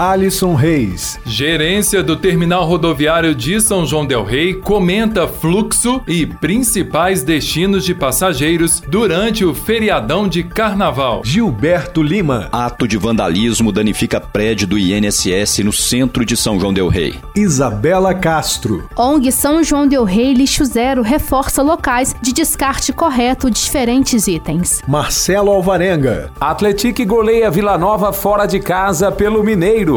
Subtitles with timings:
[0.00, 1.20] Alisson Reis.
[1.26, 7.94] Gerência do Terminal Rodoviário de São João Del Rei comenta fluxo e principais destinos de
[7.94, 11.20] passageiros durante o feriadão de carnaval.
[11.22, 12.48] Gilberto Lima.
[12.50, 17.16] Ato de vandalismo danifica prédio do INSS no centro de São João Del Rei.
[17.36, 18.88] Isabela Castro.
[18.96, 24.80] ONG São João Del Rei Lixo Zero reforça locais de descarte correto de diferentes itens.
[24.88, 26.32] Marcelo Alvarenga.
[26.40, 29.89] Atletique goleia Vila Nova fora de casa pelo Mineiro.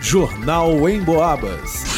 [0.00, 1.97] Jornal em Boabas.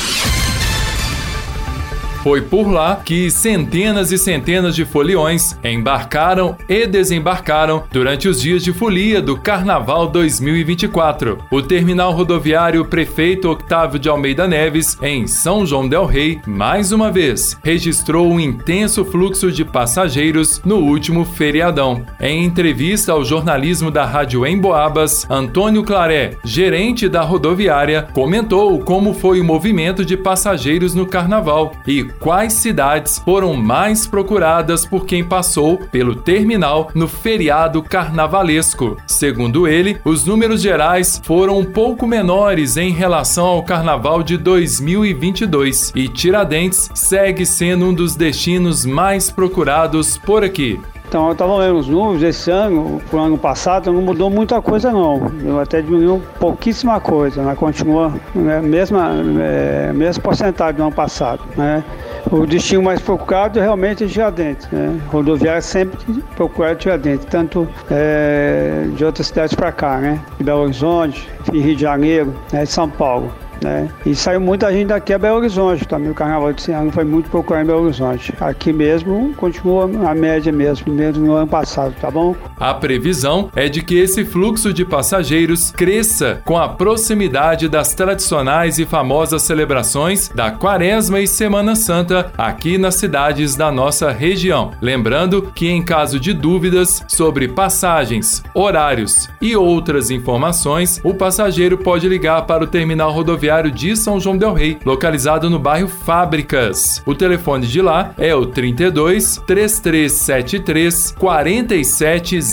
[2.22, 8.62] Foi por lá que centenas e centenas de foliões embarcaram e desembarcaram durante os dias
[8.62, 11.38] de folia do Carnaval 2024.
[11.50, 17.10] O terminal rodoviário Prefeito Octávio de Almeida Neves, em São João Del Rei, mais uma
[17.10, 22.04] vez registrou um intenso fluxo de passageiros no último feriadão.
[22.20, 29.40] Em entrevista ao jornalismo da Rádio Emboabas, Antônio Claré, gerente da rodoviária, comentou como foi
[29.40, 35.78] o movimento de passageiros no carnaval e quais cidades foram mais procuradas por quem passou
[35.90, 38.96] pelo terminal no feriado carnavalesco.
[39.06, 45.92] Segundo ele, os números gerais foram um pouco menores em relação ao carnaval de 2022
[45.94, 50.80] e Tiradentes segue sendo um dos destinos mais procurados por aqui.
[51.10, 54.92] Então, eu estava vendo os números desse ano, pro ano passado, não mudou muita coisa
[54.92, 55.20] não.
[55.44, 57.56] Eu até diminuiu pouquíssima coisa, né?
[57.56, 58.60] continua né?
[58.60, 61.42] mesma, é, mesma porcentagem do ano passado.
[61.56, 61.82] Né?
[62.30, 64.68] O destino mais procurado realmente é Tiradentes.
[64.70, 65.00] Né?
[65.08, 65.98] Rodoviária sempre
[66.36, 70.20] procura Tiradentes, tanto é, de outras cidades para cá, né?
[70.38, 72.64] Belo Horizonte, Rio de Janeiro, né?
[72.64, 73.32] São Paulo.
[73.62, 73.90] Né?
[74.06, 76.10] E saiu muita gente daqui a Belo Horizonte também.
[76.10, 78.34] O carnaval desse ano foi muito procurado em Belo Horizonte.
[78.40, 82.34] Aqui mesmo continua a média mesmo, mesmo no ano passado, tá bom?
[82.60, 88.78] A previsão é de que esse fluxo de passageiros cresça com a proximidade das tradicionais
[88.78, 94.72] e famosas celebrações da Quaresma e Semana Santa aqui nas cidades da nossa região.
[94.82, 102.06] Lembrando que, em caso de dúvidas sobre passagens, horários e outras informações, o passageiro pode
[102.06, 107.02] ligar para o terminal rodoviário de São João Del Rei, localizado no bairro Fábricas.
[107.06, 112.49] O telefone de lá é o 32 3373 4700.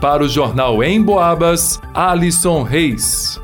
[0.00, 3.38] Para o jornal Em Boabas, Alisson Reis.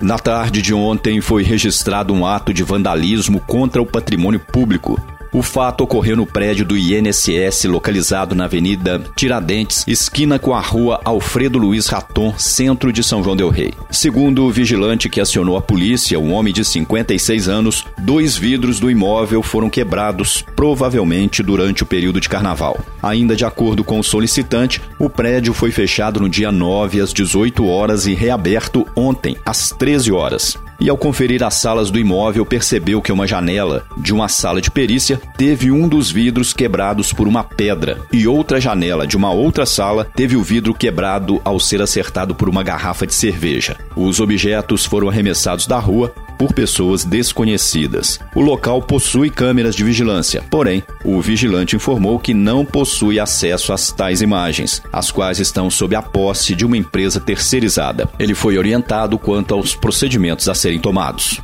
[0.00, 4.98] Na tarde de ontem foi registrado um ato de vandalismo contra o patrimônio público.
[5.30, 11.00] O fato ocorreu no prédio do INSS, localizado na Avenida Tiradentes, esquina com a rua
[11.04, 13.74] Alfredo Luiz Raton, centro de São João Del Rei.
[13.90, 18.90] Segundo o vigilante que acionou a polícia, um homem de 56 anos, dois vidros do
[18.90, 22.78] imóvel foram quebrados, provavelmente durante o período de carnaval.
[23.02, 27.66] Ainda de acordo com o solicitante, o prédio foi fechado no dia 9 às 18
[27.66, 33.02] horas e reaberto ontem, às 13 horas e, ao conferir as salas do imóvel, percebeu
[33.02, 37.42] que uma janela de uma sala de perícia teve um dos vidros quebrados por uma
[37.42, 42.34] pedra e outra janela de uma outra sala teve o vidro quebrado ao ser acertado
[42.34, 43.76] por uma garrafa de cerveja.
[43.96, 48.20] Os objetos foram arremessados da rua por pessoas desconhecidas.
[48.34, 53.90] O local possui câmeras de vigilância, porém, o vigilante informou que não possui acesso às
[53.90, 58.08] tais imagens, as quais estão sob a posse de uma empresa terceirizada.
[58.18, 61.40] Ele foi orientado quanto aos procedimentos a serem tomados.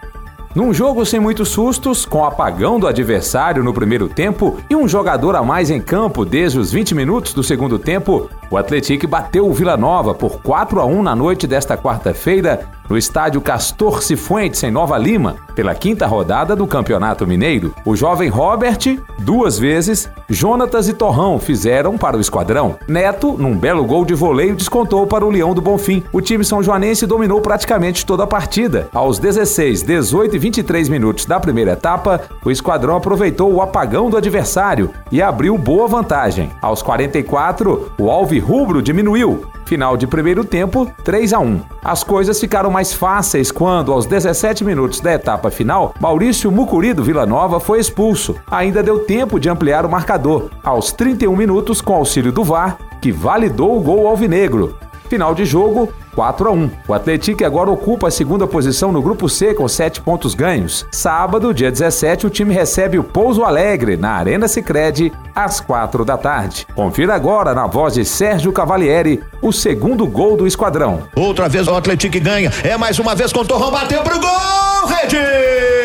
[0.53, 5.37] Num jogo sem muitos sustos, com apagão do adversário no primeiro tempo e um jogador
[5.37, 9.53] a mais em campo desde os 20 minutos do segundo tempo, o Atlético bateu o
[9.53, 14.71] Vila Nova por 4 a 1 na noite desta quarta-feira no estádio Castor Cifuentes, em
[14.71, 17.73] Nova Lima, pela quinta rodada do Campeonato Mineiro.
[17.85, 22.77] O jovem Robert, duas vezes, Jonatas e Torrão fizeram para o esquadrão.
[22.89, 26.03] Neto, num belo gol de voleio, descontou para o Leão do Bonfim.
[26.13, 28.89] O time são joanense dominou praticamente toda a partida.
[28.93, 34.17] Aos 16, 18 e 23 minutos da primeira etapa, o esquadrão aproveitou o apagão do
[34.17, 36.51] adversário e abriu boa vantagem.
[36.61, 39.45] Aos 44, o Alvi Rubro diminuiu.
[39.67, 41.61] Final de primeiro tempo, 3 a 1.
[41.85, 47.05] As coisas ficaram mais fáceis quando, aos 17 minutos da etapa final, Maurício Mucuri do
[47.05, 48.35] Vila Nova foi expulso.
[48.51, 50.51] Ainda deu tempo de ampliar o marcador.
[50.65, 54.77] Aos 31 minutos, com auxílio do VAR, que validou o gol alvinegro.
[55.09, 56.71] Final de jogo, 4 a 1.
[56.87, 60.87] O Atlético agora ocupa a segunda posição no grupo C com 7 pontos ganhos.
[60.93, 66.19] Sábado, dia 17, o time recebe o Pouso Alegre na Arena Sicredi às 4 da
[66.19, 66.67] tarde.
[66.75, 71.05] Confira agora na voz de Sérgio Cavalieri o segundo gol do esquadrão.
[71.17, 72.53] Outra vez o Atlético ganha.
[72.63, 75.80] É mais uma vez com o Torrão bateu pro gol, Rede!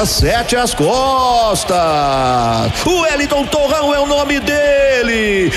[0.00, 1.76] Jaqueta sete às costas.
[2.86, 4.89] O Wellington Torrão é o nome dele.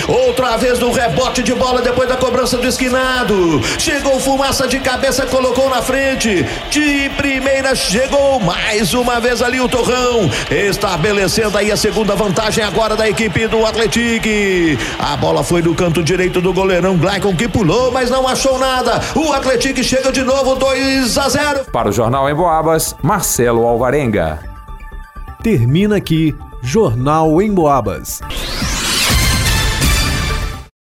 [0.08, 3.62] Outra vez no rebote de bola depois da cobrança do esquinado.
[3.78, 6.46] Chegou fumaça de cabeça, colocou na frente.
[6.70, 10.30] De primeira chegou mais uma vez ali o Torrão.
[10.50, 14.30] Estabelecendo aí a segunda vantagem agora da equipe do Atlético.
[14.98, 19.02] A bola foi no canto direito do goleirão Glaicon que pulou, mas não achou nada.
[19.14, 21.66] O Atlético chega de novo 2 a 0.
[21.72, 24.40] Para o Jornal em Boabas, Marcelo Alvarenga.
[25.44, 28.22] Termina aqui Jornal em Boabas.